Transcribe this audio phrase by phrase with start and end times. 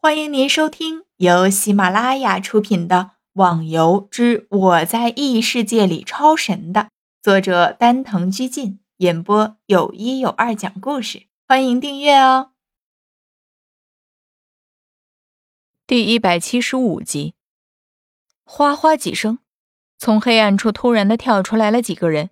[0.00, 2.96] 欢迎您收听由喜马拉雅出品的
[3.32, 6.90] 《网游之我在异世界里超神》的
[7.20, 11.26] 作者丹藤居进演播，有一有二讲故事。
[11.48, 12.52] 欢迎订阅哦。
[15.84, 17.34] 第一百七十五集，
[18.44, 19.40] 哗哗几声，
[19.98, 22.30] 从黑暗处突然的跳出来了几个人，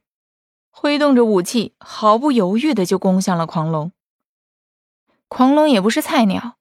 [0.70, 3.90] 挥动着武器，毫不犹豫的就攻向了狂龙。
[5.26, 6.55] 狂龙也不是菜鸟。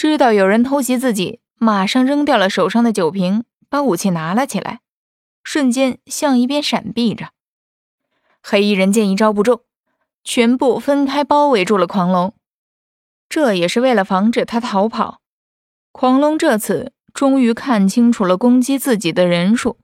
[0.00, 4.80] 知道有人偷袭自己，马上扔掉了手上的酒瓶，把武器拿了起来，
[5.44, 7.32] 瞬间向一边闪避着。
[8.42, 9.60] 黑衣人见一招不中，
[10.24, 12.32] 全部分开包围住了狂龙，
[13.28, 15.20] 这也是为了防止他逃跑。
[15.92, 19.76] 狂龙这次终于看清楚了攻击自己的人数，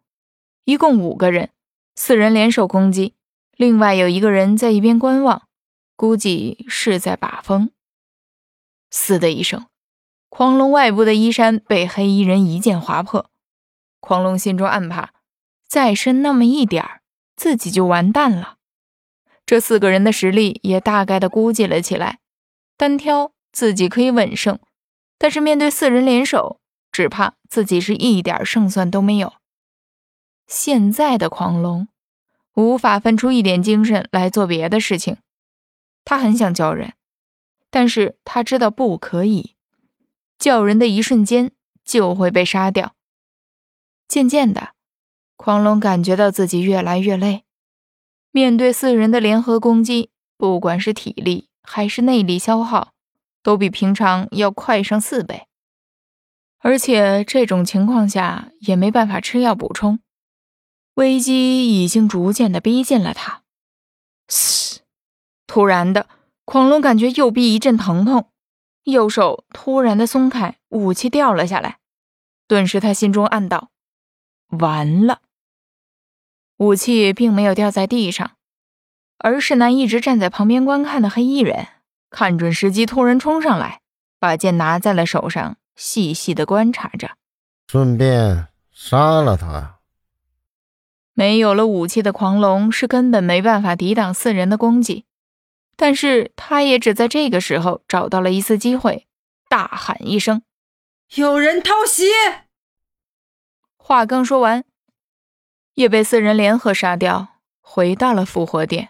[0.65, 1.51] 一共五个人，
[1.95, 3.13] 四人联手攻击，
[3.55, 5.43] 另外有一个人在一边观望，
[5.95, 7.71] 估计是在把风。
[8.91, 9.67] 嘶的一声。
[10.29, 13.31] 狂龙外部的衣衫被黑衣人一剑划破，
[14.01, 15.15] 狂龙心中暗怕，
[15.67, 17.01] 再深那么一点儿，
[17.37, 18.57] 自己就完蛋了。
[19.47, 22.19] 这四个人的实力也大概的估计了起来，
[22.77, 24.59] 单挑自己可以稳胜，
[25.17, 26.61] 但是面对四人联手，
[26.93, 29.35] 只怕自己是一点胜算都没有。
[30.47, 31.89] 现在的狂龙
[32.55, 35.17] 无法分出一点精神来做别的事情，
[36.05, 36.95] 他很想叫人，
[37.71, 39.56] 但是他知道不可以。
[40.39, 41.53] 叫人的一瞬间
[41.85, 42.95] 就会被杀掉。
[44.09, 44.71] 渐渐的，
[45.37, 47.45] 狂龙感觉到自己越来越累，
[48.31, 52.93] 面对四人的联合攻击，不管是体力还是内力消耗，
[53.43, 55.47] 都比平常要快上四倍。
[56.59, 60.01] 而且这种情况下也没办法吃药补充，
[60.95, 63.43] 危机已经逐渐的逼近了他。
[64.29, 64.81] 嘶！
[65.47, 66.09] 突然的，
[66.45, 68.31] 狂龙感觉右臂一阵疼痛。
[68.93, 71.79] 右手突然的松开，武器掉了下来。
[72.47, 73.71] 顿时，他心中暗道
[74.59, 75.23] ：“完了。”
[76.59, 78.33] 武器并没有掉在地上，
[79.19, 81.67] 而是那一直站在旁边观看的黑衣人
[82.11, 83.81] 看准时机，突然冲上来，
[84.21, 87.17] 把剑拿在了手上，细细的观察着，
[87.67, 89.81] 顺便杀了他。
[91.13, 95.07] 没有了武器的狂龙是根本没办法抵挡四人的攻击。
[95.77, 99.07] 但是他也只在这个时候找到了一次机会，
[99.49, 100.43] 大喊一声
[101.17, 102.05] ：“有人偷袭！”
[103.77, 104.65] 话刚说完，
[105.75, 107.29] 也被四人联合杀掉，
[107.61, 108.89] 回到了复活点。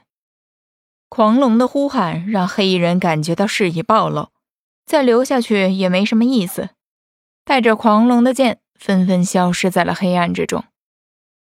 [1.08, 4.30] 狂龙的呼喊让黑衣人感觉到事已暴露，
[4.84, 6.70] 再留下去也没什么意思，
[7.44, 10.64] 带着狂龙的剑纷纷消失在了黑暗之中。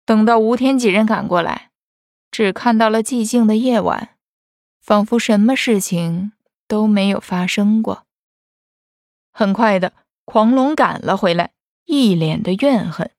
[0.05, 1.71] 等到吴天几人赶过来，
[2.31, 4.16] 只看到了寂静的夜晚。
[4.87, 6.31] 仿佛什么事情
[6.65, 8.05] 都没有发生过。
[9.33, 9.91] 很快的，
[10.23, 11.51] 狂龙赶了回来，
[11.83, 13.11] 一脸的怨恨，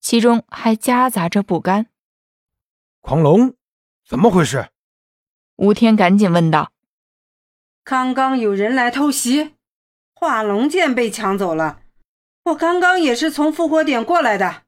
[0.00, 1.88] 其中还夹杂着不甘。
[3.00, 3.56] 狂龙，
[4.08, 4.68] 怎么回事？
[5.56, 6.70] 吴天赶紧问道。
[7.82, 9.56] 刚刚有人来偷袭，
[10.14, 11.80] 化龙剑被抢走了。
[12.44, 14.62] 我刚刚也是从复活点过来的。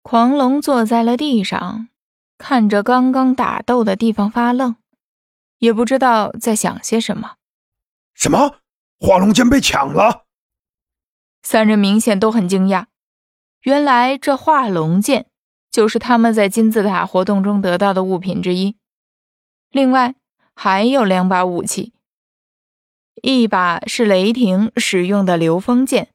[0.00, 1.88] 狂龙坐在了地上，
[2.38, 4.76] 看着刚刚打斗的地方发愣。
[5.58, 7.36] 也不知道在想些什么。
[8.14, 8.60] 什么？
[8.98, 10.24] 化龙剑被抢了？
[11.42, 12.86] 三人明显都很惊讶。
[13.60, 15.26] 原来这化龙剑
[15.70, 18.76] 就是他们在金字塔活动中得到的物品之一。
[19.70, 20.14] 另外
[20.54, 21.92] 还有两把武器，
[23.22, 26.08] 一把是雷霆使用的流风剑，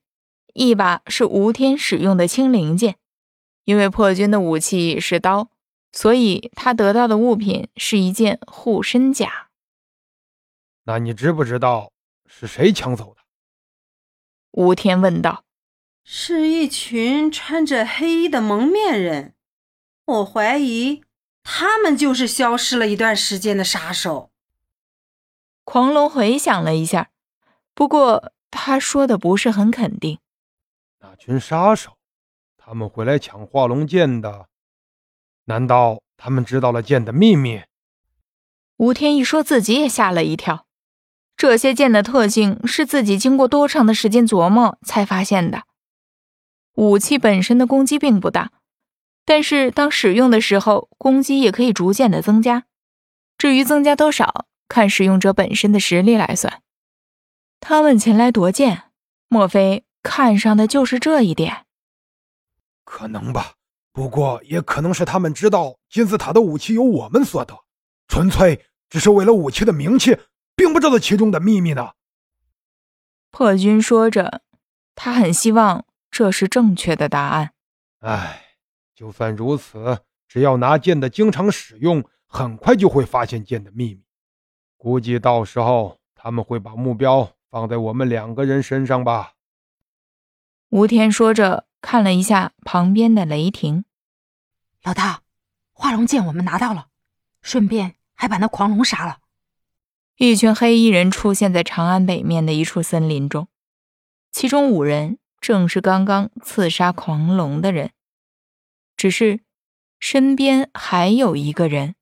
[0.53, 2.97] 一把是吴天使用的青灵剑。
[3.63, 5.50] 因为破军的武器是刀。
[5.91, 9.49] 所以他得到的物品是一件护身甲。
[10.83, 11.91] 那你知不知道
[12.25, 13.21] 是谁抢走的？
[14.51, 15.43] 吴天问道。
[16.03, 19.35] 是一群穿着黑衣的蒙面人，
[20.05, 21.03] 我怀疑
[21.43, 24.31] 他们就是消失了一段时间的杀手。
[25.63, 27.11] 狂龙回想了一下，
[27.75, 30.19] 不过他说的不是很肯定。
[30.99, 31.97] 那群杀手，
[32.57, 34.47] 他们会来抢化龙剑的。
[35.45, 37.61] 难道他们知道了剑的秘密？
[38.77, 40.65] 吴天一说自己也吓了一跳。
[41.37, 45.63] 这些剑的特性是自己经过多长的时间琢磨才发现的。
[46.75, 48.51] 武器本身的攻击并不大，
[49.25, 52.65] 但是当使用的时候，攻击也可以逐渐的增加。
[53.37, 56.61] 至于增加多少，看使用者本身的实力来算。
[57.59, 58.83] 他们前来夺剑，
[59.27, 61.65] 莫非看上的就是这一点？
[62.83, 63.53] 可能吧。
[63.93, 67.53] 不过，也可能是他们知道金字塔的武器由我们所得，
[68.07, 70.17] 纯粹只是为了武器的名气，
[70.55, 71.91] 并不知道其中的秘密呢。
[73.31, 74.41] 破军说着，
[74.95, 77.53] 他很希望这是正确的答案。
[77.99, 78.55] 唉，
[78.95, 84.01] 就算如此，只要拿剑的经常使用，很快就会发现剑的秘密。
[84.77, 89.33] 估计到时候他们会把目标放在我们两个人身上吧。
[90.69, 93.85] 吴天说着，看了一下旁边的雷霆。
[94.83, 95.23] 老大，
[95.73, 96.87] 化龙剑我们拿到了，
[97.41, 99.19] 顺便还把那狂龙杀了。
[100.17, 103.47] 一群黑衣人出现在长安北面的一处森林中，
[104.31, 107.91] 其中五人正是刚刚刺杀狂龙的人，
[108.95, 109.43] 只是
[109.99, 111.95] 身边还有一个人，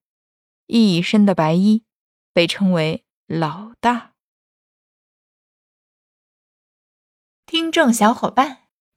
[0.67, 1.85] 一身的白衣，
[2.33, 4.13] 被称为老大。
[7.45, 8.68] 听众小伙伴，